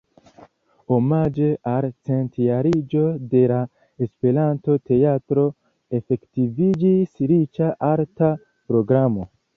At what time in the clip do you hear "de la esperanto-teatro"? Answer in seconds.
3.35-5.45